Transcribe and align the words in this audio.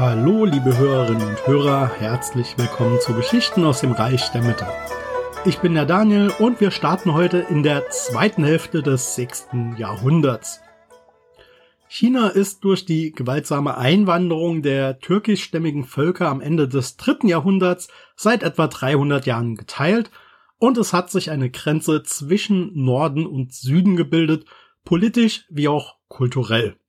Hallo, 0.00 0.46
liebe 0.46 0.78
Hörerinnen 0.78 1.28
und 1.28 1.46
Hörer, 1.46 1.92
herzlich 1.98 2.56
willkommen 2.56 2.98
zu 3.02 3.12
Geschichten 3.12 3.66
aus 3.66 3.82
dem 3.82 3.92
Reich 3.92 4.30
der 4.30 4.42
Mitte. 4.42 4.66
Ich 5.44 5.58
bin 5.58 5.74
der 5.74 5.84
Daniel 5.84 6.32
und 6.38 6.58
wir 6.58 6.70
starten 6.70 7.12
heute 7.12 7.40
in 7.50 7.62
der 7.62 7.90
zweiten 7.90 8.42
Hälfte 8.42 8.82
des 8.82 9.14
6. 9.16 9.48
Jahrhunderts. 9.76 10.62
China 11.86 12.28
ist 12.28 12.64
durch 12.64 12.86
die 12.86 13.12
gewaltsame 13.12 13.76
Einwanderung 13.76 14.62
der 14.62 15.00
türkischstämmigen 15.00 15.84
Völker 15.84 16.28
am 16.28 16.40
Ende 16.40 16.66
des 16.66 16.96
dritten 16.96 17.28
Jahrhunderts 17.28 17.88
seit 18.16 18.42
etwa 18.42 18.68
300 18.68 19.26
Jahren 19.26 19.54
geteilt 19.54 20.10
und 20.56 20.78
es 20.78 20.94
hat 20.94 21.10
sich 21.10 21.30
eine 21.30 21.50
Grenze 21.50 22.02
zwischen 22.04 22.72
Norden 22.72 23.26
und 23.26 23.52
Süden 23.52 23.96
gebildet, 23.96 24.46
politisch 24.82 25.44
wie 25.50 25.68
auch 25.68 25.96
kulturell. 26.08 26.80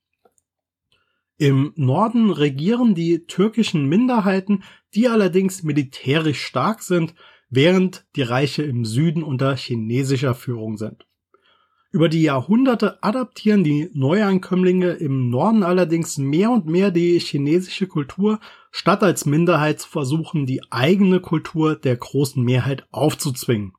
Im 1.38 1.72
Norden 1.76 2.30
regieren 2.30 2.94
die 2.94 3.26
türkischen 3.26 3.88
Minderheiten, 3.88 4.62
die 4.94 5.08
allerdings 5.08 5.62
militärisch 5.62 6.42
stark 6.42 6.82
sind, 6.82 7.14
während 7.48 8.06
die 8.16 8.22
Reiche 8.22 8.62
im 8.62 8.84
Süden 8.84 9.22
unter 9.22 9.56
chinesischer 9.56 10.34
Führung 10.34 10.76
sind. 10.76 11.06
Über 11.90 12.08
die 12.08 12.22
Jahrhunderte 12.22 13.02
adaptieren 13.02 13.64
die 13.64 13.90
Neuankömmlinge 13.92 14.92
im 14.92 15.28
Norden 15.28 15.62
allerdings 15.62 16.16
mehr 16.16 16.50
und 16.50 16.64
mehr 16.66 16.90
die 16.90 17.18
chinesische 17.18 17.86
Kultur, 17.86 18.40
statt 18.70 19.02
als 19.02 19.26
Minderheit 19.26 19.80
zu 19.80 19.90
versuchen, 19.90 20.46
die 20.46 20.62
eigene 20.70 21.20
Kultur 21.20 21.76
der 21.76 21.96
großen 21.96 22.42
Mehrheit 22.42 22.86
aufzuzwingen. 22.90 23.74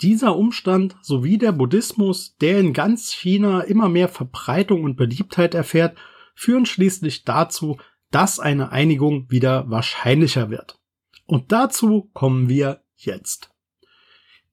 Dieser 0.00 0.36
Umstand 0.36 0.96
sowie 1.00 1.38
der 1.38 1.52
Buddhismus, 1.52 2.36
der 2.40 2.58
in 2.58 2.72
ganz 2.72 3.12
China 3.12 3.60
immer 3.60 3.88
mehr 3.88 4.08
Verbreitung 4.08 4.82
und 4.82 4.96
Beliebtheit 4.96 5.54
erfährt, 5.54 5.96
führen 6.38 6.66
schließlich 6.66 7.24
dazu, 7.24 7.78
dass 8.12 8.38
eine 8.38 8.70
Einigung 8.70 9.28
wieder 9.28 9.68
wahrscheinlicher 9.70 10.50
wird. 10.50 10.78
Und 11.26 11.50
dazu 11.50 12.10
kommen 12.14 12.48
wir 12.48 12.84
jetzt. 12.96 13.50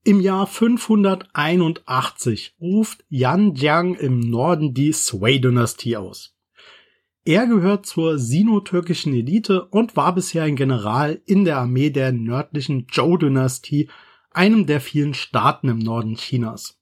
Im 0.03 0.19
Jahr 0.19 0.47
581 0.47 2.55
ruft 2.59 3.05
Yan 3.09 3.53
Jiang 3.53 3.93
im 3.93 4.19
Norden 4.19 4.73
die 4.73 4.93
Sui-Dynastie 4.93 5.97
aus. 5.97 6.35
Er 7.23 7.45
gehört 7.45 7.85
zur 7.85 8.17
sino-türkischen 8.17 9.13
Elite 9.13 9.65
und 9.65 9.95
war 9.95 10.15
bisher 10.15 10.41
ein 10.43 10.55
General 10.55 11.21
in 11.25 11.45
der 11.45 11.57
Armee 11.57 11.91
der 11.91 12.11
nördlichen 12.11 12.87
Zhou-Dynastie, 12.87 13.89
einem 14.31 14.65
der 14.65 14.81
vielen 14.81 15.13
Staaten 15.13 15.69
im 15.69 15.77
Norden 15.79 16.15
Chinas. 16.15 16.79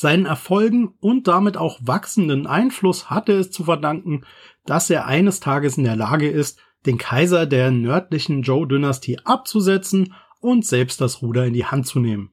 Seinen 0.00 0.26
Erfolgen 0.26 0.94
und 1.00 1.26
damit 1.26 1.56
auch 1.56 1.80
wachsenden 1.82 2.46
Einfluss 2.46 3.10
hatte 3.10 3.32
es 3.32 3.50
zu 3.50 3.64
verdanken, 3.64 4.24
dass 4.64 4.90
er 4.90 5.06
eines 5.06 5.40
Tages 5.40 5.76
in 5.76 5.82
der 5.82 5.96
Lage 5.96 6.28
ist, 6.28 6.60
den 6.86 6.98
Kaiser 6.98 7.46
der 7.46 7.72
nördlichen 7.72 8.44
Zhou-Dynastie 8.44 9.18
abzusetzen 9.24 10.14
und 10.38 10.64
selbst 10.64 11.00
das 11.00 11.20
Ruder 11.20 11.46
in 11.46 11.52
die 11.52 11.64
Hand 11.64 11.88
zu 11.88 11.98
nehmen. 11.98 12.30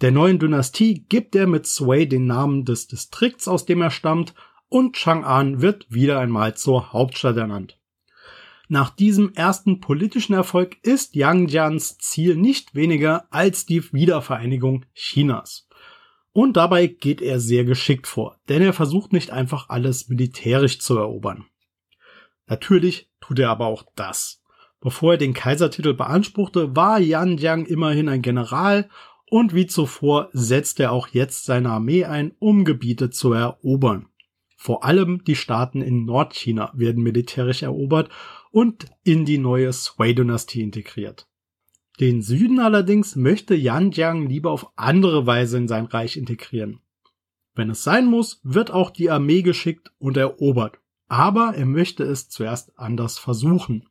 Der 0.00 0.12
neuen 0.12 0.38
Dynastie 0.38 1.04
gibt 1.10 1.36
er 1.36 1.46
mit 1.46 1.66
Sui 1.66 2.08
den 2.08 2.24
Namen 2.24 2.64
des 2.64 2.86
Distrikts, 2.86 3.48
aus 3.48 3.66
dem 3.66 3.82
er 3.82 3.90
stammt, 3.90 4.32
und 4.70 4.96
Chang'an 4.96 5.60
wird 5.60 5.84
wieder 5.90 6.20
einmal 6.20 6.56
zur 6.56 6.94
Hauptstadt 6.94 7.36
ernannt. 7.36 7.78
Nach 8.68 8.88
diesem 8.88 9.34
ersten 9.34 9.80
politischen 9.80 10.32
Erfolg 10.32 10.78
ist 10.82 11.16
Yang 11.16 11.48
Jians 11.48 11.98
Ziel 11.98 12.34
nicht 12.34 12.74
weniger 12.74 13.26
als 13.30 13.66
die 13.66 13.92
Wiedervereinigung 13.92 14.86
Chinas. 14.94 15.68
Und 16.32 16.56
dabei 16.56 16.86
geht 16.86 17.20
er 17.20 17.40
sehr 17.40 17.64
geschickt 17.64 18.06
vor, 18.06 18.38
denn 18.48 18.62
er 18.62 18.72
versucht 18.72 19.12
nicht 19.12 19.30
einfach 19.30 19.68
alles 19.68 20.08
militärisch 20.08 20.80
zu 20.80 20.96
erobern. 20.96 21.44
Natürlich 22.46 23.10
tut 23.20 23.38
er 23.38 23.50
aber 23.50 23.66
auch 23.66 23.84
das. 23.94 24.42
Bevor 24.80 25.12
er 25.12 25.18
den 25.18 25.34
Kaisertitel 25.34 25.94
beanspruchte, 25.94 26.74
war 26.74 26.98
Yan 26.98 27.36
Jiang 27.36 27.66
immerhin 27.66 28.08
ein 28.08 28.22
General 28.22 28.88
und 29.30 29.54
wie 29.54 29.66
zuvor 29.66 30.28
setzt 30.32 30.80
er 30.80 30.92
auch 30.92 31.08
jetzt 31.08 31.44
seine 31.44 31.70
Armee 31.70 32.04
ein, 32.04 32.32
um 32.38 32.64
Gebiete 32.64 33.10
zu 33.10 33.32
erobern. 33.32 34.08
Vor 34.56 34.84
allem 34.84 35.24
die 35.24 35.36
Staaten 35.36 35.82
in 35.82 36.04
Nordchina 36.04 36.72
werden 36.74 37.02
militärisch 37.02 37.62
erobert 37.62 38.10
und 38.50 38.86
in 39.04 39.24
die 39.24 39.38
neue 39.38 39.72
Sui-Dynastie 39.72 40.62
integriert. 40.62 41.26
Den 42.00 42.22
Süden 42.22 42.58
allerdings 42.58 43.16
möchte 43.16 43.54
Yan 43.54 43.90
Jiang 43.90 44.28
lieber 44.28 44.50
auf 44.50 44.72
andere 44.76 45.26
Weise 45.26 45.58
in 45.58 45.68
sein 45.68 45.86
Reich 45.86 46.16
integrieren. 46.16 46.80
Wenn 47.54 47.70
es 47.70 47.84
sein 47.84 48.06
muss, 48.06 48.40
wird 48.42 48.70
auch 48.70 48.90
die 48.90 49.10
Armee 49.10 49.42
geschickt 49.42 49.92
und 49.98 50.16
erobert. 50.16 50.78
Aber 51.08 51.54
er 51.54 51.66
möchte 51.66 52.04
es 52.04 52.30
zuerst 52.30 52.78
anders 52.78 53.18
versuchen. 53.18 53.86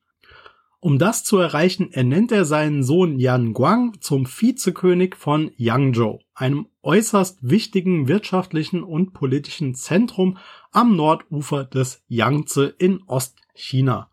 Um 0.79 0.97
das 0.97 1.23
zu 1.23 1.37
erreichen, 1.37 1.93
ernennt 1.93 2.31
er 2.31 2.43
seinen 2.43 2.81
Sohn 2.81 3.19
Yan 3.19 3.53
Guang 3.53 4.01
zum 4.01 4.25
Vizekönig 4.25 5.15
von 5.15 5.51
Yangzhou, 5.55 6.21
einem 6.33 6.65
äußerst 6.81 7.37
wichtigen 7.47 8.07
wirtschaftlichen 8.07 8.81
und 8.81 9.13
politischen 9.13 9.75
Zentrum 9.75 10.39
am 10.71 10.95
Nordufer 10.95 11.65
des 11.65 12.03
Yangtze 12.07 12.73
in 12.79 13.03
Ostchina. 13.05 14.09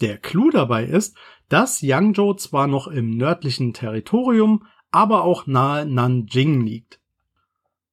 Der 0.00 0.18
Clou 0.18 0.50
dabei 0.50 0.84
ist, 0.84 1.16
dass 1.48 1.80
Yangzhou 1.80 2.34
zwar 2.34 2.66
noch 2.66 2.88
im 2.88 3.10
nördlichen 3.16 3.72
Territorium, 3.72 4.66
aber 4.90 5.24
auch 5.24 5.46
nahe 5.46 5.86
Nanjing 5.86 6.60
liegt. 6.60 7.00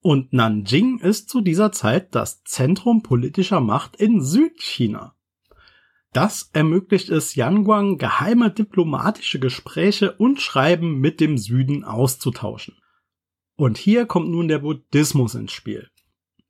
Und 0.01 0.33
Nanjing 0.33 0.99
ist 0.99 1.29
zu 1.29 1.41
dieser 1.41 1.71
Zeit 1.71 2.15
das 2.15 2.43
Zentrum 2.43 3.03
politischer 3.03 3.59
Macht 3.59 3.95
in 3.95 4.21
Südchina. 4.21 5.15
Das 6.13 6.49
ermöglicht 6.53 7.09
es 7.09 7.35
Yanguang, 7.35 7.97
geheime 7.97 8.51
diplomatische 8.51 9.39
Gespräche 9.39 10.11
und 10.13 10.41
Schreiben 10.41 10.99
mit 10.99 11.21
dem 11.21 11.37
Süden 11.37 11.83
auszutauschen. 11.83 12.75
Und 13.55 13.77
hier 13.77 14.05
kommt 14.05 14.29
nun 14.29 14.47
der 14.47 14.59
Buddhismus 14.59 15.35
ins 15.35 15.51
Spiel. 15.51 15.87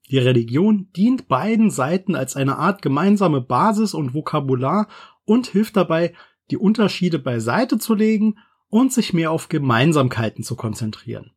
Die 0.10 0.18
Religion 0.18 0.90
dient 0.96 1.28
beiden 1.28 1.70
Seiten 1.70 2.16
als 2.16 2.36
eine 2.36 2.58
Art 2.58 2.82
gemeinsame 2.82 3.42
Basis 3.42 3.94
und 3.94 4.14
Vokabular 4.14 4.88
und 5.26 5.48
hilft 5.48 5.78
dabei, 5.78 6.14
die 6.52 6.58
Unterschiede 6.58 7.18
beiseite 7.18 7.78
zu 7.78 7.96
legen 7.96 8.38
und 8.68 8.94
sich 8.94 9.14
mehr 9.14 9.32
auf 9.32 9.50
Gemeinsamkeiten 9.50 10.44
zu 10.44 10.56
konzentrieren. 10.56 11.32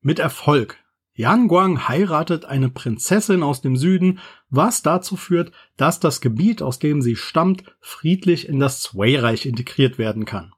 Mit 0.00 0.18
Erfolg, 0.18 0.78
Yan 1.14 1.46
Guang 1.46 1.88
heiratet 1.88 2.46
eine 2.46 2.70
Prinzessin 2.70 3.42
aus 3.42 3.60
dem 3.60 3.76
Süden, 3.76 4.18
was 4.48 4.82
dazu 4.82 5.16
führt, 5.16 5.52
dass 5.76 6.00
das 6.00 6.22
Gebiet, 6.22 6.62
aus 6.62 6.78
dem 6.78 7.02
sie 7.02 7.16
stammt, 7.16 7.64
friedlich 7.80 8.48
in 8.48 8.58
das 8.58 8.82
Sui-Reich 8.82 9.44
integriert 9.44 9.98
werden 9.98 10.24
kann. 10.24 10.52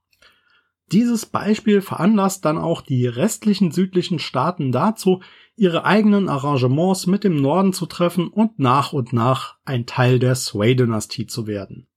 Dieses 0.93 1.27
Beispiel 1.27 1.81
veranlasst 1.81 2.45
dann 2.45 2.59
auch 2.59 2.83
die 2.83 3.07
restlichen 3.07 3.73
südlichen 3.73 4.21
Staaten 4.21 4.71
dazu, 4.71 5.23
ihre 5.57 5.85
eigenen 5.85 6.29
Arrangements 6.29 7.07
mit 7.07 7.25
dem 7.25 7.37
Norden 7.37 7.73
zu 7.73 7.87
treffen 7.87 8.29
und 8.29 8.59
nach 8.59 8.93
und 8.93 9.13
nach 9.13 9.57
ein 9.65 9.87
Teil 9.87 10.19
der 10.19 10.37
Sui-Dynastie 10.37 11.27
zu 11.27 11.47
werden. 11.47 11.89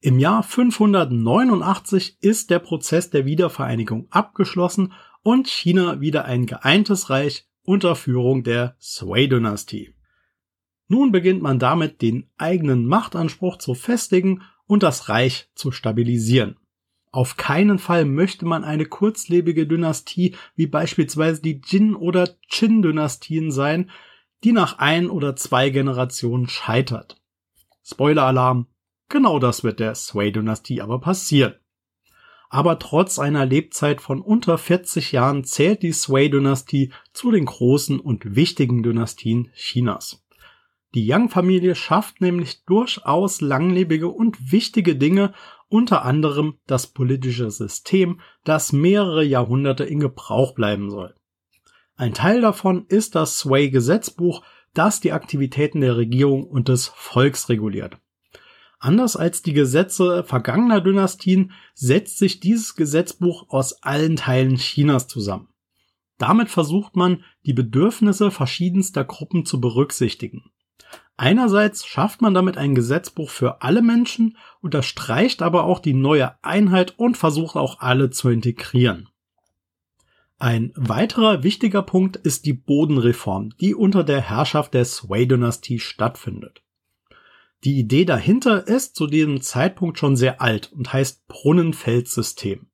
Im 0.00 0.18
Jahr 0.18 0.42
589 0.42 2.18
ist 2.20 2.50
der 2.50 2.58
Prozess 2.58 3.10
der 3.10 3.24
Wiedervereinigung 3.24 4.06
abgeschlossen 4.10 4.92
und 5.22 5.48
China 5.48 6.00
wieder 6.00 6.26
ein 6.26 6.44
geeintes 6.46 7.08
Reich 7.08 7.48
unter 7.62 7.96
Führung 7.96 8.44
der 8.44 8.76
Sui-Dynastie. 8.78 9.94
Nun 10.88 11.12
beginnt 11.12 11.42
man 11.42 11.58
damit, 11.58 12.02
den 12.02 12.30
eigenen 12.36 12.86
Machtanspruch 12.86 13.56
zu 13.56 13.74
festigen 13.74 14.42
und 14.66 14.82
das 14.82 15.08
Reich 15.08 15.50
zu 15.54 15.72
stabilisieren. 15.72 16.56
Auf 17.10 17.38
keinen 17.38 17.78
Fall 17.78 18.04
möchte 18.04 18.44
man 18.44 18.62
eine 18.62 18.84
kurzlebige 18.84 19.66
Dynastie 19.66 20.36
wie 20.54 20.66
beispielsweise 20.66 21.40
die 21.40 21.62
Jin- 21.64 21.96
oder 21.96 22.28
Qin-Dynastien 22.50 23.50
sein, 23.50 23.90
die 24.44 24.52
nach 24.52 24.78
ein 24.78 25.08
oder 25.08 25.34
zwei 25.34 25.70
Generationen 25.70 26.48
scheitert. 26.48 27.20
Spoiler-Alarm, 27.82 28.66
genau 29.08 29.38
das 29.38 29.64
wird 29.64 29.80
der 29.80 29.94
Sui-Dynastie 29.94 30.80
aber 30.80 31.00
passieren 31.00 31.54
aber 32.48 32.78
trotz 32.78 33.18
einer 33.18 33.44
Lebzeit 33.44 34.00
von 34.00 34.20
unter 34.20 34.56
40 34.58 35.12
Jahren 35.12 35.44
zählt 35.44 35.82
die 35.82 35.92
Sui-Dynastie 35.92 36.92
zu 37.12 37.30
den 37.30 37.44
großen 37.44 37.98
und 37.98 38.36
wichtigen 38.36 38.82
Dynastien 38.82 39.50
Chinas. 39.54 40.22
Die 40.94 41.06
Yang-Familie 41.06 41.74
schafft 41.74 42.20
nämlich 42.20 42.64
durchaus 42.64 43.40
langlebige 43.40 44.08
und 44.08 44.52
wichtige 44.52 44.96
Dinge, 44.96 45.34
unter 45.68 46.04
anderem 46.04 46.58
das 46.66 46.86
politische 46.86 47.50
System, 47.50 48.20
das 48.44 48.72
mehrere 48.72 49.24
Jahrhunderte 49.24 49.84
in 49.84 49.98
Gebrauch 49.98 50.54
bleiben 50.54 50.90
soll. 50.90 51.14
Ein 51.96 52.14
Teil 52.14 52.40
davon 52.40 52.86
ist 52.88 53.16
das 53.16 53.40
Sui-Gesetzbuch, 53.40 54.42
das 54.74 55.00
die 55.00 55.12
Aktivitäten 55.12 55.80
der 55.80 55.96
Regierung 55.96 56.44
und 56.44 56.68
des 56.68 56.86
Volks 56.86 57.48
reguliert. 57.48 57.98
Anders 58.78 59.16
als 59.16 59.42
die 59.42 59.54
Gesetze 59.54 60.22
vergangener 60.24 60.80
Dynastien 60.80 61.52
setzt 61.74 62.18
sich 62.18 62.40
dieses 62.40 62.76
Gesetzbuch 62.76 63.48
aus 63.48 63.82
allen 63.82 64.16
Teilen 64.16 64.56
Chinas 64.56 65.08
zusammen. 65.08 65.48
Damit 66.18 66.50
versucht 66.50 66.96
man, 66.96 67.24
die 67.44 67.52
Bedürfnisse 67.52 68.30
verschiedenster 68.30 69.04
Gruppen 69.04 69.44
zu 69.44 69.60
berücksichtigen. 69.60 70.50
Einerseits 71.16 71.86
schafft 71.86 72.20
man 72.20 72.34
damit 72.34 72.58
ein 72.58 72.74
Gesetzbuch 72.74 73.30
für 73.30 73.62
alle 73.62 73.80
Menschen, 73.80 74.36
unterstreicht 74.60 75.40
aber 75.40 75.64
auch 75.64 75.78
die 75.78 75.94
neue 75.94 76.42
Einheit 76.44 76.98
und 76.98 77.16
versucht 77.16 77.56
auch 77.56 77.80
alle 77.80 78.10
zu 78.10 78.28
integrieren. 78.28 79.08
Ein 80.38 80.72
weiterer 80.76 81.42
wichtiger 81.42 81.80
Punkt 81.80 82.16
ist 82.16 82.44
die 82.44 82.52
Bodenreform, 82.52 83.56
die 83.58 83.74
unter 83.74 84.04
der 84.04 84.20
Herrschaft 84.20 84.74
der 84.74 84.84
Sway-Dynastie 84.84 85.78
stattfindet. 85.78 86.62
Die 87.66 87.80
Idee 87.80 88.04
dahinter 88.04 88.68
ist 88.68 88.94
zu 88.94 89.08
diesem 89.08 89.40
Zeitpunkt 89.40 89.98
schon 89.98 90.14
sehr 90.14 90.40
alt 90.40 90.70
und 90.72 90.92
heißt 90.92 91.26
Brunnenfeldsystem. 91.26 92.68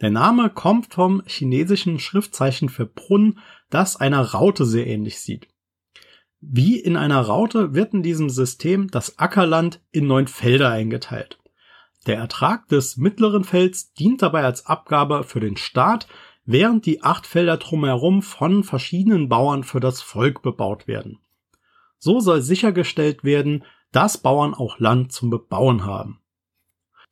Der 0.00 0.10
Name 0.10 0.50
kommt 0.50 0.92
vom 0.92 1.22
chinesischen 1.24 2.00
Schriftzeichen 2.00 2.68
für 2.68 2.84
Brunnen, 2.84 3.38
das 3.70 3.94
einer 3.94 4.20
Raute 4.22 4.64
sehr 4.64 4.88
ähnlich 4.88 5.20
sieht. 5.20 5.46
Wie 6.40 6.80
in 6.80 6.96
einer 6.96 7.20
Raute 7.20 7.74
wird 7.74 7.94
in 7.94 8.02
diesem 8.02 8.28
System 8.28 8.90
das 8.90 9.20
Ackerland 9.20 9.80
in 9.92 10.08
neun 10.08 10.26
Felder 10.26 10.72
eingeteilt. 10.72 11.38
Der 12.08 12.16
Ertrag 12.16 12.66
des 12.66 12.96
mittleren 12.96 13.44
Felds 13.44 13.92
dient 13.92 14.20
dabei 14.20 14.42
als 14.42 14.66
Abgabe 14.66 15.22
für 15.22 15.38
den 15.38 15.56
Staat, 15.56 16.08
während 16.44 16.86
die 16.86 17.04
acht 17.04 17.24
Felder 17.24 17.56
drumherum 17.56 18.22
von 18.22 18.64
verschiedenen 18.64 19.28
Bauern 19.28 19.62
für 19.62 19.78
das 19.78 20.02
Volk 20.02 20.42
bebaut 20.42 20.88
werden. 20.88 21.20
So 22.00 22.18
soll 22.18 22.42
sichergestellt 22.42 23.22
werden, 23.22 23.64
dass 23.92 24.18
Bauern 24.18 24.54
auch 24.54 24.78
Land 24.78 25.12
zum 25.12 25.30
Bebauen 25.30 25.84
haben. 25.84 26.20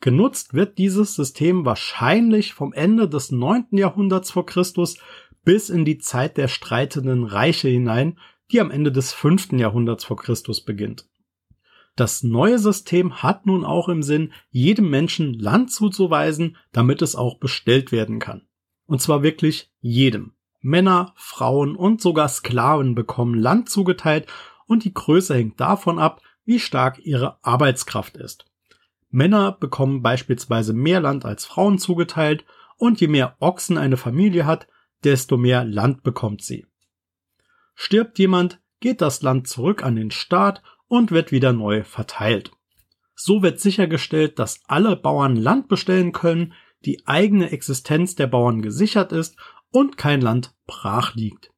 Genutzt 0.00 0.55
wird 0.55 0.78
dieses 0.78 1.14
System 1.14 1.64
wahrscheinlich 1.64 2.52
vom 2.52 2.73
Ende 2.73 3.08
des 3.08 3.31
9. 3.32 3.69
Jahrhunderts 3.73 4.31
vor 4.31 4.46
Christus 4.46 4.99
bis 5.44 5.70
in 5.70 5.84
die 5.84 5.99
Zeit 5.99 6.37
der 6.37 6.49
streitenden 6.49 7.25
Reiche 7.25 7.69
hinein, 7.69 8.19
die 8.50 8.61
am 8.61 8.70
Ende 8.70 8.93
des 8.93 9.12
5. 9.12 9.52
Jahrhunderts 9.52 10.05
vor 10.05 10.17
Christus 10.17 10.64
beginnt. 10.64 11.08
Das 11.96 12.23
neue 12.23 12.58
System 12.58 13.22
hat 13.22 13.46
nun 13.46 13.64
auch 13.64 13.88
im 13.88 14.02
Sinn, 14.02 14.32
jedem 14.50 14.90
Menschen 14.90 15.32
Land 15.34 15.72
zuzuweisen, 15.72 16.58
damit 16.72 17.00
es 17.00 17.17
auch 17.17 17.38
bestellt 17.38 17.90
werden 17.90 18.19
kann. 18.19 18.46
Und 18.84 19.00
zwar 19.00 19.22
wirklich 19.22 19.72
jedem. 19.81 20.32
Männer, 20.61 21.14
Frauen 21.17 21.75
und 21.75 22.02
sogar 22.02 22.29
Sklaven 22.29 22.94
bekommen 22.94 23.34
Land 23.34 23.70
zugeteilt 23.70 24.26
und 24.67 24.84
die 24.84 24.93
Größe 24.93 25.34
hängt 25.34 25.61
davon 25.61 25.99
ab, 25.99 26.20
wie 26.46 26.58
stark 26.58 26.98
ihre 27.04 27.44
Arbeitskraft 27.44 28.16
ist. 28.16 28.46
Männer 29.10 29.52
bekommen 29.52 30.02
beispielsweise 30.02 30.72
mehr 30.72 31.00
Land 31.00 31.25
als 31.25 31.44
Frauen 31.44 31.78
zugeteilt 31.78 32.44
und 32.78 33.00
je 33.00 33.08
mehr 33.08 33.37
Ochsen 33.40 33.78
eine 33.78 33.96
Familie 33.96 34.46
hat, 34.46 34.66
desto 35.04 35.37
mehr 35.37 35.64
Land 35.64 36.02
bekommt 36.02 36.43
sie. 36.43 36.66
Stirbt 37.75 38.19
jemand, 38.19 38.60
geht 38.81 39.00
das 39.00 39.22
Land 39.22 39.48
zurück 39.48 39.84
an 39.84 39.96
den 39.96 40.10
Staat 40.10 40.62
und 40.88 41.10
wird 41.10 41.32
wieder 41.32 41.52
neu 41.52 41.84
verteilt. 41.84 42.52
So 43.14 43.43
wird 43.43 43.60
sichergestellt, 43.60 44.38
dass 44.38 44.60
alle 44.66 44.96
Bauern 44.96 45.37
Land 45.37 45.69
bestellen 45.69 46.12
können, 46.12 46.52
die 46.84 47.06
eigene 47.06 47.50
Existenz 47.50 48.14
der 48.14 48.26
Bauern 48.26 48.62
gesichert 48.62 49.12
ist 49.12 49.37
und 49.70 49.96
kein 49.96 50.20
Land 50.20 50.54
brach 50.66 51.14
liegt. 51.14 51.50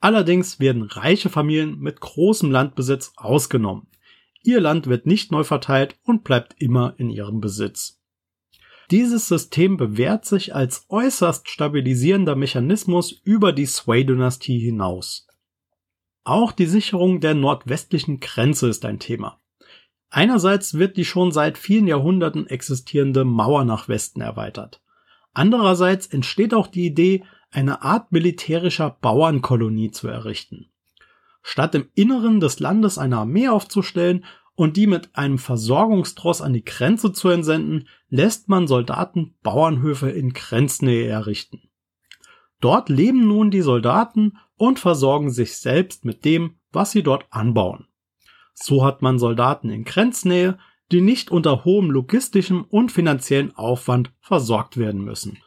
Allerdings 0.00 0.58
werden 0.58 0.82
reiche 0.82 1.30
Familien 1.30 1.78
mit 1.78 2.00
großem 2.00 2.50
Landbesitz 2.50 3.12
ausgenommen. 3.16 3.86
Ihr 4.42 4.60
Land 4.60 4.86
wird 4.86 5.06
nicht 5.06 5.30
neu 5.30 5.44
verteilt 5.44 5.96
und 6.04 6.24
bleibt 6.24 6.54
immer 6.60 6.94
in 6.98 7.10
ihrem 7.10 7.40
Besitz. 7.40 8.00
Dieses 8.90 9.28
System 9.28 9.76
bewährt 9.76 10.26
sich 10.26 10.54
als 10.54 10.86
äußerst 10.88 11.48
stabilisierender 11.48 12.36
Mechanismus 12.36 13.12
über 13.24 13.52
die 13.52 13.66
Sway-Dynastie 13.66 14.58
hinaus. 14.58 15.26
Auch 16.24 16.52
die 16.52 16.66
Sicherung 16.66 17.20
der 17.20 17.34
nordwestlichen 17.34 18.20
Grenze 18.20 18.68
ist 18.68 18.84
ein 18.84 18.98
Thema. 18.98 19.38
Einerseits 20.10 20.74
wird 20.74 20.96
die 20.96 21.04
schon 21.04 21.32
seit 21.32 21.56
vielen 21.56 21.86
Jahrhunderten 21.86 22.46
existierende 22.46 23.24
Mauer 23.24 23.64
nach 23.64 23.88
Westen 23.88 24.20
erweitert. 24.20 24.82
Andererseits 25.32 26.06
entsteht 26.06 26.52
auch 26.52 26.66
die 26.66 26.84
Idee, 26.84 27.24
eine 27.50 27.82
Art 27.82 28.12
militärischer 28.12 28.90
Bauernkolonie 28.90 29.90
zu 29.90 30.08
errichten. 30.08 30.71
Statt 31.42 31.74
im 31.74 31.88
Inneren 31.94 32.40
des 32.40 32.60
Landes 32.60 32.98
eine 32.98 33.18
Armee 33.18 33.48
aufzustellen 33.48 34.24
und 34.54 34.76
die 34.76 34.86
mit 34.86 35.16
einem 35.16 35.38
Versorgungstross 35.38 36.40
an 36.40 36.52
die 36.52 36.64
Grenze 36.64 37.12
zu 37.12 37.28
entsenden, 37.28 37.88
lässt 38.08 38.48
man 38.48 38.66
Soldaten 38.66 39.34
Bauernhöfe 39.42 40.10
in 40.10 40.32
Grenznähe 40.32 41.06
errichten. 41.06 41.70
Dort 42.60 42.88
leben 42.88 43.26
nun 43.26 43.50
die 43.50 43.62
Soldaten 43.62 44.38
und 44.56 44.78
versorgen 44.78 45.30
sich 45.30 45.56
selbst 45.56 46.04
mit 46.04 46.24
dem, 46.24 46.60
was 46.70 46.92
sie 46.92 47.02
dort 47.02 47.26
anbauen. 47.30 47.88
So 48.54 48.84
hat 48.84 49.02
man 49.02 49.18
Soldaten 49.18 49.70
in 49.70 49.84
Grenznähe, 49.84 50.58
die 50.92 51.00
nicht 51.00 51.30
unter 51.30 51.64
hohem 51.64 51.90
logistischem 51.90 52.64
und 52.68 52.92
finanziellen 52.92 53.56
Aufwand 53.56 54.12
versorgt 54.20 54.76
werden 54.76 55.02
müssen. 55.02 55.38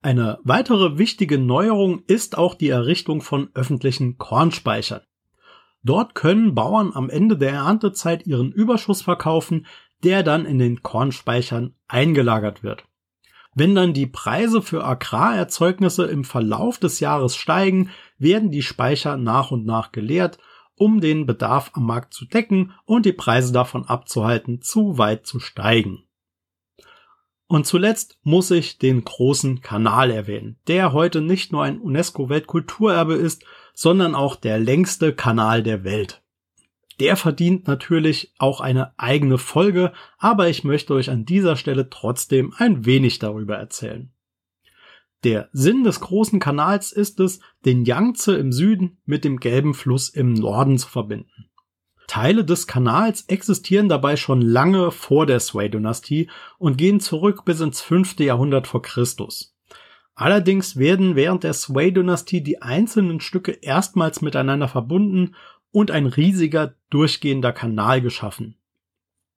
Eine 0.00 0.38
weitere 0.44 0.98
wichtige 0.98 1.38
Neuerung 1.38 2.02
ist 2.06 2.38
auch 2.38 2.54
die 2.54 2.68
Errichtung 2.68 3.20
von 3.20 3.50
öffentlichen 3.54 4.18
Kornspeichern. 4.18 5.00
Dort 5.88 6.14
können 6.14 6.54
Bauern 6.54 6.92
am 6.94 7.08
Ende 7.08 7.38
der 7.38 7.52
Erntezeit 7.52 8.26
ihren 8.26 8.52
Überschuss 8.52 9.00
verkaufen, 9.00 9.64
der 10.04 10.22
dann 10.22 10.44
in 10.44 10.58
den 10.58 10.82
Kornspeichern 10.82 11.72
eingelagert 11.88 12.62
wird. 12.62 12.84
Wenn 13.54 13.74
dann 13.74 13.94
die 13.94 14.06
Preise 14.06 14.60
für 14.60 14.84
Agrarerzeugnisse 14.84 16.04
im 16.04 16.24
Verlauf 16.24 16.78
des 16.78 17.00
Jahres 17.00 17.36
steigen, 17.36 17.88
werden 18.18 18.50
die 18.50 18.60
Speicher 18.60 19.16
nach 19.16 19.50
und 19.50 19.64
nach 19.64 19.90
geleert, 19.90 20.36
um 20.74 21.00
den 21.00 21.24
Bedarf 21.24 21.70
am 21.72 21.86
Markt 21.86 22.12
zu 22.12 22.26
decken 22.26 22.74
und 22.84 23.06
die 23.06 23.14
Preise 23.14 23.54
davon 23.54 23.86
abzuhalten, 23.86 24.60
zu 24.60 24.98
weit 24.98 25.26
zu 25.26 25.40
steigen. 25.40 26.04
Und 27.48 27.66
zuletzt 27.66 28.18
muss 28.22 28.50
ich 28.50 28.78
den 28.78 29.02
großen 29.04 29.62
Kanal 29.62 30.10
erwähnen, 30.10 30.58
der 30.68 30.92
heute 30.92 31.22
nicht 31.22 31.50
nur 31.50 31.62
ein 31.64 31.80
UNESCO-Weltkulturerbe 31.80 33.14
ist, 33.14 33.42
sondern 33.72 34.14
auch 34.14 34.36
der 34.36 34.58
längste 34.58 35.14
Kanal 35.14 35.62
der 35.62 35.82
Welt. 35.82 36.22
Der 37.00 37.16
verdient 37.16 37.66
natürlich 37.66 38.34
auch 38.38 38.60
eine 38.60 38.92
eigene 38.98 39.38
Folge, 39.38 39.94
aber 40.18 40.48
ich 40.48 40.62
möchte 40.62 40.92
euch 40.92 41.08
an 41.08 41.24
dieser 41.24 41.56
Stelle 41.56 41.88
trotzdem 41.88 42.52
ein 42.58 42.84
wenig 42.84 43.18
darüber 43.18 43.56
erzählen. 43.56 44.12
Der 45.24 45.48
Sinn 45.52 45.84
des 45.84 46.00
großen 46.00 46.40
Kanals 46.40 46.92
ist 46.92 47.18
es, 47.18 47.40
den 47.64 47.84
Yangtze 47.84 48.36
im 48.36 48.52
Süden 48.52 48.98
mit 49.06 49.24
dem 49.24 49.38
gelben 49.38 49.72
Fluss 49.72 50.10
im 50.10 50.34
Norden 50.34 50.76
zu 50.76 50.88
verbinden. 50.88 51.47
Teile 52.08 52.44
des 52.44 52.66
Kanals 52.66 53.24
existieren 53.28 53.88
dabei 53.88 54.16
schon 54.16 54.42
lange 54.42 54.90
vor 54.90 55.26
der 55.26 55.38
Sui-Dynastie 55.38 56.28
und 56.58 56.76
gehen 56.76 56.98
zurück 56.98 57.44
bis 57.44 57.60
ins 57.60 57.80
fünfte 57.80 58.24
Jahrhundert 58.24 58.66
vor 58.66 58.82
Christus. 58.82 59.54
Allerdings 60.16 60.76
werden 60.76 61.14
während 61.14 61.44
der 61.44 61.54
Sui-Dynastie 61.54 62.42
die 62.42 62.60
einzelnen 62.60 63.20
Stücke 63.20 63.52
erstmals 63.52 64.20
miteinander 64.20 64.66
verbunden 64.66 65.36
und 65.70 65.92
ein 65.92 66.06
riesiger 66.06 66.74
durchgehender 66.90 67.52
Kanal 67.52 68.00
geschaffen. 68.00 68.56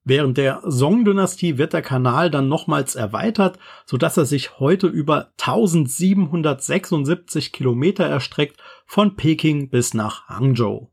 Während 0.04 0.38
der 0.38 0.64
Song-Dynastie 0.68 1.60
wird 1.60 1.74
der 1.74 1.84
Kanal 1.84 2.32
dann 2.32 2.50
nochmals 2.50 2.96
erweitert, 2.96 3.60
so 3.86 3.98
dass 3.98 4.18
er 4.18 4.26
sich 4.26 4.60
heute 4.60 4.88
über 4.88 5.32
1776 5.40 7.52
Kilometer 7.52 8.06
erstreckt 8.06 8.58
von 8.88 9.16
Peking 9.16 9.70
bis 9.70 9.94
nach 9.94 10.28
Hangzhou. 10.28 10.91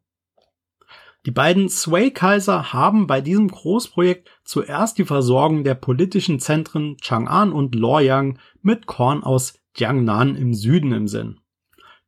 Die 1.28 1.34
beiden 1.34 1.68
Sui-Kaiser 1.68 2.72
haben 2.72 3.06
bei 3.06 3.20
diesem 3.20 3.48
Großprojekt 3.48 4.30
zuerst 4.44 4.96
die 4.96 5.04
Versorgung 5.04 5.62
der 5.62 5.74
politischen 5.74 6.40
Zentren 6.40 6.96
Chang'an 7.02 7.50
und 7.50 7.74
Luoyang 7.74 8.38
mit 8.62 8.86
Korn 8.86 9.22
aus 9.22 9.60
Jiangnan 9.76 10.36
im 10.36 10.54
Süden 10.54 10.90
im 10.92 11.06
Sinn. 11.06 11.38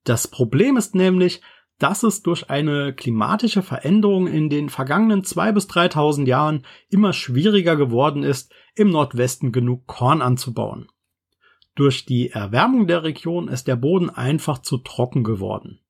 Das 0.04 0.26
Problem 0.26 0.78
ist 0.78 0.94
nämlich, 0.94 1.42
dass 1.78 2.02
es 2.02 2.22
durch 2.22 2.48
eine 2.48 2.94
klimatische 2.94 3.60
Veränderung 3.60 4.26
in 4.26 4.48
den 4.48 4.70
vergangenen 4.70 5.22
zwei 5.22 5.52
bis 5.52 5.66
3000 5.66 6.26
Jahren 6.26 6.64
immer 6.88 7.12
schwieriger 7.12 7.76
geworden 7.76 8.22
ist, 8.22 8.54
im 8.74 8.88
Nordwesten 8.88 9.52
genug 9.52 9.86
Korn 9.86 10.22
anzubauen. 10.22 10.88
Durch 11.74 12.06
die 12.06 12.30
Erwärmung 12.30 12.86
der 12.86 13.02
Region 13.02 13.48
ist 13.48 13.68
der 13.68 13.76
Boden 13.76 14.08
einfach 14.08 14.60
zu 14.60 14.78
trocken 14.78 15.24
geworden. 15.24 15.80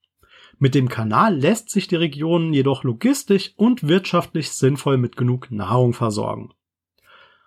Mit 0.62 0.74
dem 0.74 0.90
Kanal 0.90 1.34
lässt 1.36 1.70
sich 1.70 1.88
die 1.88 1.96
Region 1.96 2.52
jedoch 2.52 2.84
logistisch 2.84 3.54
und 3.56 3.88
wirtschaftlich 3.88 4.50
sinnvoll 4.50 4.98
mit 4.98 5.16
genug 5.16 5.50
Nahrung 5.50 5.94
versorgen. 5.94 6.52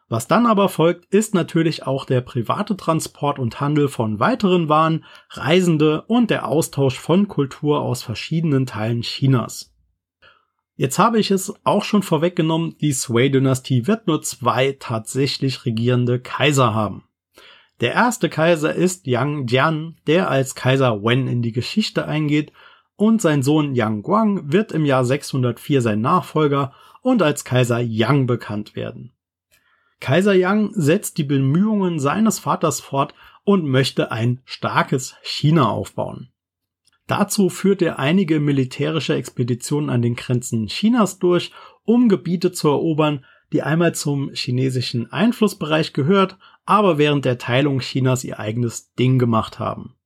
Was 0.09 0.27
dann 0.27 0.47
aber 0.47 0.67
folgt, 0.67 1.13
ist 1.13 1.35
natürlich 1.35 1.85
auch 1.85 2.05
der 2.05 2.21
private 2.21 2.75
Transport 2.75 3.37
und 3.37 3.61
Handel 3.61 3.87
von 3.87 4.19
weiteren 4.19 4.67
Waren, 4.67 5.05
Reisende 5.29 6.01
und 6.07 6.31
der 6.31 6.47
Austausch 6.47 6.97
von 6.97 7.27
Kultur 7.27 7.81
aus 7.81 8.01
verschiedenen 8.01 8.65
Teilen 8.65 9.03
Chinas. 9.03 9.75
Jetzt 10.75 10.97
habe 10.97 11.19
ich 11.19 11.29
es 11.29 11.53
auch 11.63 11.83
schon 11.83 12.01
vorweggenommen, 12.01 12.75
die 12.81 12.93
Sui-Dynastie 12.93 13.85
wird 13.85 14.07
nur 14.07 14.23
zwei 14.23 14.75
tatsächlich 14.79 15.65
regierende 15.65 16.19
Kaiser 16.19 16.73
haben. 16.73 17.03
Der 17.79 17.93
erste 17.93 18.27
Kaiser 18.27 18.73
ist 18.73 19.05
Yang 19.05 19.45
Jian, 19.47 19.97
der 20.07 20.31
als 20.31 20.55
Kaiser 20.55 21.03
Wen 21.03 21.27
in 21.27 21.43
die 21.43 21.51
Geschichte 21.51 22.07
eingeht 22.07 22.51
und 23.03 23.21
sein 23.21 23.43
Sohn 23.43 23.75
Yang 23.75 24.01
Guang 24.01 24.53
wird 24.53 24.71
im 24.71 24.85
Jahr 24.85 25.03
604 25.03 25.81
sein 25.81 25.99
Nachfolger 25.99 26.71
und 27.01 27.21
als 27.21 27.43
Kaiser 27.43 27.81
Yang 27.81 28.27
bekannt 28.27 28.77
werden. 28.77 29.11
Kaiser 29.99 30.33
Yang 30.33 30.71
setzt 30.73 31.17
die 31.17 31.25
Bemühungen 31.25 31.99
seines 31.99 32.39
Vaters 32.39 32.79
fort 32.79 33.13
und 33.43 33.65
möchte 33.65 34.13
ein 34.13 34.39
starkes 34.45 35.17
China 35.21 35.67
aufbauen. 35.69 36.29
Dazu 37.05 37.49
führt 37.49 37.81
er 37.81 37.99
einige 37.99 38.39
militärische 38.39 39.15
Expeditionen 39.15 39.89
an 39.89 40.01
den 40.01 40.15
Grenzen 40.15 40.67
Chinas 40.67 41.19
durch, 41.19 41.51
um 41.83 42.07
Gebiete 42.07 42.53
zu 42.53 42.69
erobern, 42.69 43.25
die 43.51 43.63
einmal 43.63 43.93
zum 43.93 44.31
chinesischen 44.33 45.11
Einflussbereich 45.11 45.91
gehört, 45.91 46.37
aber 46.65 46.97
während 46.97 47.25
der 47.25 47.37
Teilung 47.37 47.79
Chinas 47.79 48.23
ihr 48.23 48.39
eigenes 48.39 48.93
Ding 48.93 49.19
gemacht 49.19 49.59
haben. 49.59 49.97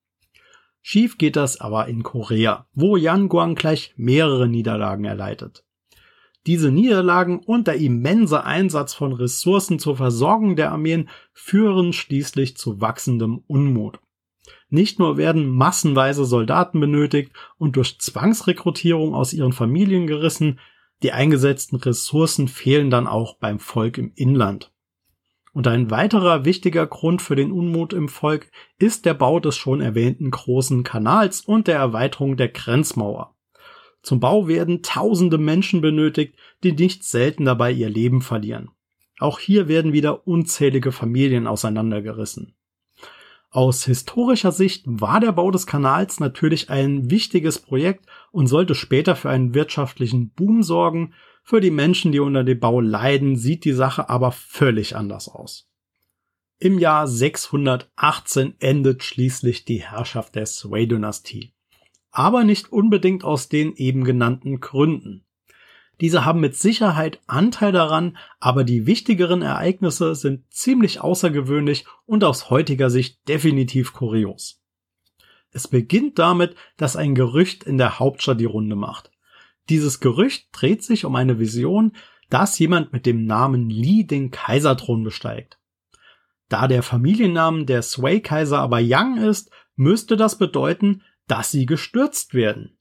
Schief 0.89 1.17
geht 1.17 1.35
das 1.35 1.59
aber 1.59 1.89
in 1.89 2.01
Korea, 2.01 2.65
wo 2.73 2.95
Yan 2.95 3.27
Guang 3.27 3.55
gleich 3.55 3.93
mehrere 3.97 4.47
Niederlagen 4.47 5.03
erleidet. 5.03 5.65
Diese 6.45 6.71
Niederlagen 6.71 7.39
und 7.39 7.67
der 7.67 7.75
immense 7.75 8.45
Einsatz 8.45 8.93
von 8.93 9.11
Ressourcen 9.11 9.79
zur 9.79 9.97
Versorgung 9.97 10.55
der 10.55 10.71
Armeen 10.71 11.09
führen 11.33 11.91
schließlich 11.91 12.55
zu 12.55 12.79
wachsendem 12.79 13.43
Unmut. 13.47 13.99
Nicht 14.69 14.97
nur 14.97 15.17
werden 15.17 15.49
massenweise 15.49 16.23
Soldaten 16.23 16.79
benötigt 16.79 17.33
und 17.57 17.75
durch 17.75 17.99
Zwangsrekrutierung 17.99 19.13
aus 19.13 19.33
ihren 19.33 19.51
Familien 19.51 20.07
gerissen, 20.07 20.57
die 21.03 21.11
eingesetzten 21.11 21.75
Ressourcen 21.75 22.47
fehlen 22.47 22.89
dann 22.89 23.07
auch 23.07 23.35
beim 23.39 23.59
Volk 23.59 23.97
im 23.97 24.13
Inland. 24.15 24.71
Und 25.57 25.65
ein 25.65 25.89
weiterer 25.89 26.45
wichtiger 26.45 26.85
Grund 26.85 27.19
für 27.19 27.35
den 27.35 27.51
Unmut 27.51 27.91
im 27.91 28.09
Volk 28.09 28.51
ist 28.77 29.07
der 29.07 29.15
Bau 29.15 29.39
des 29.39 29.57
schon 29.57 29.81
erwähnten 29.81 30.29
großen 30.29 30.83
Kanals 30.83 31.41
und 31.41 31.65
der 31.65 31.77
Erweiterung 31.77 32.37
der 32.37 32.49
Grenzmauer. 32.49 33.33
Zum 34.03 34.19
Bau 34.19 34.47
werden 34.47 34.83
tausende 34.83 35.39
Menschen 35.39 35.81
benötigt, 35.81 36.35
die 36.63 36.73
nicht 36.73 37.03
selten 37.03 37.43
dabei 37.43 37.71
ihr 37.71 37.89
Leben 37.89 38.21
verlieren. 38.21 38.69
Auch 39.17 39.39
hier 39.39 39.67
werden 39.67 39.93
wieder 39.93 40.27
unzählige 40.27 40.91
Familien 40.91 41.47
auseinandergerissen. 41.47 42.53
Aus 43.49 43.83
historischer 43.83 44.51
Sicht 44.51 44.83
war 44.85 45.19
der 45.19 45.31
Bau 45.31 45.49
des 45.49 45.65
Kanals 45.65 46.19
natürlich 46.19 46.69
ein 46.69 47.09
wichtiges 47.09 47.57
Projekt 47.57 48.05
und 48.31 48.45
sollte 48.45 48.75
später 48.75 49.15
für 49.15 49.31
einen 49.31 49.55
wirtschaftlichen 49.55 50.29
Boom 50.29 50.61
sorgen. 50.61 51.15
Für 51.47 51.61
die 51.61 51.71
Menschen, 51.71 52.11
die 52.11 52.19
unter 52.19 52.43
dem 52.43 52.59
Bau 52.59 52.81
leiden, 52.81 53.37
sieht 53.37 53.63
die 53.65 53.73
Sache 53.73 54.09
aber 54.09 54.31
völlig 54.31 54.95
anders 54.95 55.29
aus. 55.29 55.69
Im 56.59 56.77
Jahr 56.77 57.07
618 57.07 58.55
endet 58.59 59.03
schließlich 59.03 59.63
die 59.63 59.81
Herrschaft 59.81 60.35
der 60.35 60.45
Sui-Dynastie 60.45 61.53
aber 62.17 62.43
nicht 62.43 62.71
unbedingt 62.71 63.23
aus 63.23 63.47
den 63.47 63.75
eben 63.75 64.03
genannten 64.03 64.59
Gründen. 64.59 65.23
Diese 66.01 66.25
haben 66.25 66.39
mit 66.39 66.55
Sicherheit 66.55 67.21
Anteil 67.27 67.71
daran, 67.71 68.17
aber 68.39 68.63
die 68.63 68.87
wichtigeren 68.87 69.43
Ereignisse 69.43 70.15
sind 70.15 70.51
ziemlich 70.51 70.99
außergewöhnlich 70.99 71.85
und 72.07 72.23
aus 72.23 72.49
heutiger 72.49 72.89
Sicht 72.89 73.27
definitiv 73.27 73.93
kurios. 73.93 74.63
Es 75.51 75.67
beginnt 75.67 76.17
damit, 76.17 76.55
dass 76.75 76.95
ein 76.95 77.13
Gerücht 77.13 77.63
in 77.63 77.77
der 77.77 77.99
Hauptstadt 77.99 78.39
die 78.39 78.45
Runde 78.45 78.75
macht. 78.75 79.11
Dieses 79.69 79.99
Gerücht 79.99 80.47
dreht 80.51 80.83
sich 80.83 81.05
um 81.05 81.15
eine 81.15 81.39
Vision, 81.39 81.93
dass 82.29 82.59
jemand 82.59 82.93
mit 82.93 83.05
dem 83.05 83.25
Namen 83.25 83.69
Li 83.69 84.05
den 84.05 84.31
Kaiserthron 84.31 85.03
besteigt. 85.03 85.59
Da 86.49 86.67
der 86.67 86.83
Familiennamen 86.83 87.65
der 87.65 87.81
Sway-Kaiser 87.81 88.59
aber 88.59 88.79
Yang 88.79 89.17
ist, 89.17 89.51
müsste 89.75 90.15
das 90.15 90.37
bedeuten, 90.37 91.03
dass 91.27 91.51
sie 91.51 91.65
gestürzt 91.65 92.33
werden. 92.33 92.77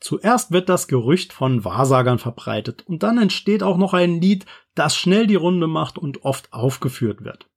Zuerst 0.00 0.50
wird 0.50 0.68
das 0.68 0.88
Gerücht 0.88 1.32
von 1.32 1.64
Wahrsagern 1.64 2.18
verbreitet 2.18 2.84
und 2.86 3.02
dann 3.02 3.18
entsteht 3.18 3.62
auch 3.62 3.76
noch 3.76 3.94
ein 3.94 4.20
Lied, 4.20 4.44
das 4.74 4.96
schnell 4.96 5.26
die 5.26 5.34
Runde 5.34 5.66
macht 5.66 5.98
und 5.98 6.24
oft 6.24 6.52
aufgeführt 6.52 7.24
wird. 7.24 7.48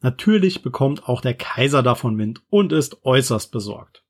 Natürlich 0.00 0.62
bekommt 0.62 1.08
auch 1.08 1.20
der 1.20 1.34
Kaiser 1.34 1.82
davon 1.82 2.18
Wind 2.18 2.42
und 2.50 2.72
ist 2.72 3.04
äußerst 3.04 3.50
besorgt. 3.50 4.03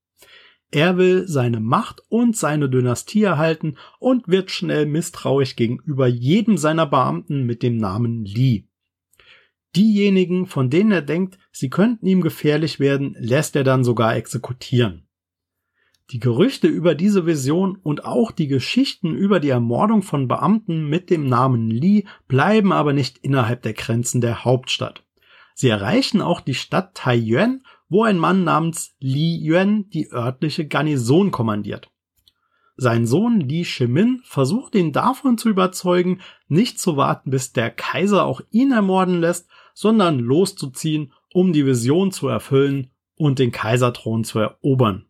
Er 0.75 0.97
will 0.97 1.29
seine 1.29 1.61
Macht 1.61 2.03
und 2.09 2.37
seine 2.37 2.69
Dynastie 2.69 3.23
erhalten 3.23 3.77
und 4.01 4.27
wird 4.27 4.51
schnell 4.51 4.87
misstrauisch 4.87 5.55
gegenüber 5.55 6.09
jedem 6.09 6.59
seiner 6.59 6.85
Beamten 6.85 7.47
mit 7.47 7.63
dem 7.63 7.77
Namen 7.77 8.25
Li. 8.25 8.67
Diejenigen, 9.77 10.47
von 10.47 10.71
denen 10.71 10.91
er 10.91 11.03
denkt, 11.03 11.39
sie 11.53 11.71
könnten 11.71 12.09
ihm 12.09 12.23
gefährlich 12.23 12.81
werden, 12.81 13.15
lässt 13.21 13.55
er 13.55 13.63
dann 13.63 13.85
sogar 13.85 14.17
exekutieren. 14.17 15.07
Die 16.11 16.19
Gerüchte 16.19 16.67
über 16.67 16.97
diese 16.97 17.25
Vision 17.25 17.79
und 17.81 18.05
auch 18.05 18.33
die 18.33 18.49
Geschichten 18.49 19.15
über 19.15 19.39
die 19.39 19.51
Ermordung 19.51 20.03
von 20.03 20.27
Beamten 20.27 20.89
mit 20.89 21.09
dem 21.09 21.29
Namen 21.29 21.71
Li 21.71 22.05
bleiben 22.27 22.73
aber 22.73 22.93
nicht 22.93 23.19
innerhalb 23.19 23.63
der 23.63 23.75
Grenzen 23.75 24.21
der 24.21 24.45
Hauptstadt. 24.45 25.05
Sie 25.55 25.69
erreichen 25.69 26.21
auch 26.21 26.41
die 26.41 26.55
Stadt 26.55 26.97
Taiyuan, 26.97 27.63
wo 27.89 28.05
ein 28.05 28.19
Mann 28.19 28.45
namens 28.45 28.95
Li 28.99 29.39
Yuan 29.43 29.89
die 29.91 30.11
örtliche 30.11 30.67
Garnison 30.67 31.31
kommandiert. 31.31 31.91
Sein 32.77 33.07
Sohn 33.07 33.41
Li 33.41 33.65
Shimin 33.65 34.21
versucht 34.25 34.75
ihn 34.75 34.93
davon 34.93 35.39
zu 35.39 35.49
überzeugen, 35.49 36.21
nicht 36.49 36.81
zu 36.81 36.97
warten, 36.97 37.31
bis 37.31 37.53
der 37.53 37.71
Kaiser 37.71 38.25
auch 38.25 38.41
ihn 38.51 38.73
ermorden 38.73 39.21
lässt, 39.21 39.49
sondern 39.75 40.19
loszuziehen, 40.19 41.13
um 41.33 41.53
die 41.53 41.67
Vision 41.67 42.11
zu 42.11 42.27
erfüllen 42.27 42.91
und 43.17 43.39
den 43.39 43.53
Kaiserthron 43.53 44.25
zu 44.25 44.41
erobern. 44.41 45.07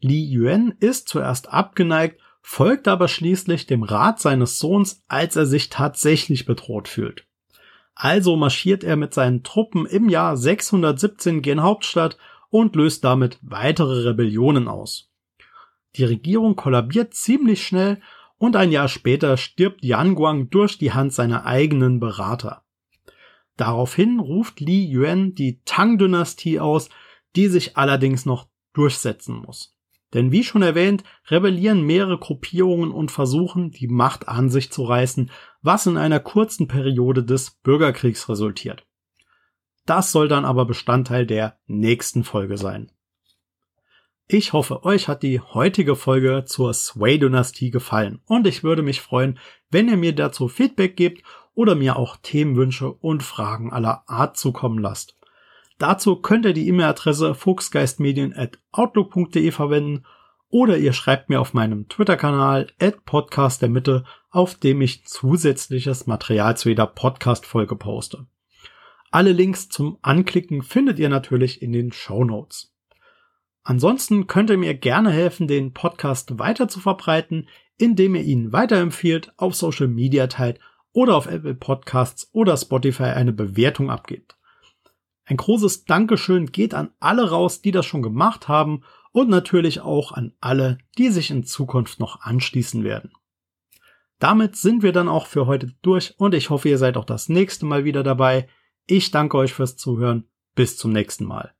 Li 0.00 0.24
Yuan 0.32 0.74
ist 0.78 1.08
zuerst 1.08 1.52
abgeneigt, 1.52 2.20
folgt 2.40 2.86
aber 2.86 3.08
schließlich 3.08 3.66
dem 3.66 3.82
Rat 3.82 4.20
seines 4.20 4.60
Sohns, 4.60 5.02
als 5.08 5.34
er 5.34 5.46
sich 5.46 5.68
tatsächlich 5.68 6.46
bedroht 6.46 6.86
fühlt. 6.86 7.25
Also 7.96 8.36
marschiert 8.36 8.84
er 8.84 8.96
mit 8.96 9.14
seinen 9.14 9.42
Truppen 9.42 9.86
im 9.86 10.10
Jahr 10.10 10.36
617 10.36 11.40
gen 11.40 11.62
Hauptstadt 11.62 12.18
und 12.50 12.76
löst 12.76 13.04
damit 13.04 13.38
weitere 13.40 14.06
Rebellionen 14.06 14.68
aus. 14.68 15.10
Die 15.96 16.04
Regierung 16.04 16.56
kollabiert 16.56 17.14
ziemlich 17.14 17.66
schnell 17.66 18.02
und 18.36 18.54
ein 18.54 18.70
Jahr 18.70 18.88
später 18.88 19.38
stirbt 19.38 19.82
Yan 19.82 20.14
Guang 20.14 20.50
durch 20.50 20.76
die 20.76 20.92
Hand 20.92 21.14
seiner 21.14 21.46
eigenen 21.46 21.98
Berater. 21.98 22.62
Daraufhin 23.56 24.20
ruft 24.20 24.60
Li 24.60 24.86
Yuan 24.94 25.34
die 25.34 25.62
Tang-Dynastie 25.64 26.60
aus, 26.60 26.90
die 27.34 27.48
sich 27.48 27.78
allerdings 27.78 28.26
noch 28.26 28.46
durchsetzen 28.74 29.36
muss. 29.36 29.75
Denn 30.14 30.30
wie 30.30 30.44
schon 30.44 30.62
erwähnt, 30.62 31.02
rebellieren 31.30 31.82
mehrere 31.82 32.18
Gruppierungen 32.18 32.92
und 32.92 33.10
versuchen, 33.10 33.70
die 33.70 33.88
Macht 33.88 34.28
an 34.28 34.50
sich 34.50 34.70
zu 34.70 34.84
reißen, 34.84 35.30
was 35.62 35.86
in 35.86 35.96
einer 35.96 36.20
kurzen 36.20 36.68
Periode 36.68 37.24
des 37.24 37.50
Bürgerkriegs 37.50 38.28
resultiert. 38.28 38.86
Das 39.84 40.12
soll 40.12 40.28
dann 40.28 40.44
aber 40.44 40.64
Bestandteil 40.64 41.26
der 41.26 41.58
nächsten 41.66 42.24
Folge 42.24 42.56
sein. 42.56 42.90
Ich 44.28 44.52
hoffe, 44.52 44.84
euch 44.84 45.06
hat 45.06 45.22
die 45.22 45.38
heutige 45.38 45.94
Folge 45.94 46.44
zur 46.46 46.74
Sway-Dynastie 46.74 47.70
gefallen 47.70 48.20
und 48.26 48.48
ich 48.48 48.64
würde 48.64 48.82
mich 48.82 49.00
freuen, 49.00 49.38
wenn 49.70 49.88
ihr 49.88 49.96
mir 49.96 50.14
dazu 50.14 50.48
Feedback 50.48 50.96
gebt 50.96 51.22
oder 51.54 51.76
mir 51.76 51.96
auch 51.96 52.16
Themenwünsche 52.16 52.90
und 52.92 53.22
Fragen 53.22 53.72
aller 53.72 54.02
Art 54.08 54.36
zukommen 54.36 54.78
lasst. 54.78 55.15
Dazu 55.78 56.16
könnt 56.16 56.46
ihr 56.46 56.54
die 56.54 56.68
E-Mail-Adresse 56.68 57.34
fuchsgeistmedien.outlook.de 57.34 59.50
verwenden 59.50 60.06
oder 60.48 60.78
ihr 60.78 60.92
schreibt 60.92 61.28
mir 61.28 61.40
auf 61.40 61.54
meinem 61.54 61.88
Twitter-Kanal 61.88 62.68
at 62.80 63.04
Podcast 63.04 63.60
der 63.60 63.68
Mitte, 63.68 64.04
auf 64.30 64.54
dem 64.54 64.80
ich 64.80 65.04
zusätzliches 65.04 66.06
Material 66.06 66.56
zu 66.56 66.68
jeder 66.70 66.86
Podcast-Folge 66.86 67.76
poste. 67.76 68.26
Alle 69.10 69.32
Links 69.32 69.68
zum 69.68 69.98
Anklicken 70.02 70.62
findet 70.62 70.98
ihr 70.98 71.08
natürlich 71.08 71.62
in 71.62 71.72
den 71.72 71.92
Show 71.92 72.24
Notes. 72.24 72.72
Ansonsten 73.62 74.26
könnt 74.28 74.50
ihr 74.50 74.58
mir 74.58 74.74
gerne 74.74 75.10
helfen, 75.10 75.48
den 75.48 75.72
Podcast 75.72 76.38
weiter 76.38 76.68
zu 76.68 76.80
verbreiten, 76.80 77.48
indem 77.76 78.14
ihr 78.14 78.22
ihn 78.22 78.52
weiterempfiehlt, 78.52 79.32
auf 79.36 79.54
Social 79.54 79.88
Media 79.88 80.28
teilt 80.28 80.60
oder 80.92 81.16
auf 81.16 81.26
Apple 81.26 81.54
Podcasts 81.54 82.30
oder 82.32 82.56
Spotify 82.56 83.04
eine 83.04 83.32
Bewertung 83.32 83.90
abgebt. 83.90 84.35
Ein 85.26 85.36
großes 85.36 85.84
Dankeschön 85.84 86.46
geht 86.46 86.72
an 86.72 86.90
alle 87.00 87.30
raus, 87.30 87.60
die 87.60 87.72
das 87.72 87.84
schon 87.84 88.02
gemacht 88.02 88.46
haben 88.48 88.82
und 89.10 89.28
natürlich 89.28 89.80
auch 89.80 90.12
an 90.12 90.32
alle, 90.40 90.78
die 90.98 91.10
sich 91.10 91.30
in 91.30 91.44
Zukunft 91.44 91.98
noch 91.98 92.20
anschließen 92.20 92.84
werden. 92.84 93.10
Damit 94.20 94.56
sind 94.56 94.82
wir 94.82 94.92
dann 94.92 95.08
auch 95.08 95.26
für 95.26 95.46
heute 95.46 95.74
durch 95.82 96.14
und 96.16 96.32
ich 96.32 96.48
hoffe, 96.48 96.68
ihr 96.68 96.78
seid 96.78 96.96
auch 96.96 97.04
das 97.04 97.28
nächste 97.28 97.66
Mal 97.66 97.84
wieder 97.84 98.02
dabei. 98.02 98.48
Ich 98.86 99.10
danke 99.10 99.36
euch 99.36 99.52
fürs 99.52 99.76
Zuhören. 99.76 100.28
Bis 100.54 100.78
zum 100.78 100.92
nächsten 100.92 101.26
Mal. 101.26 101.55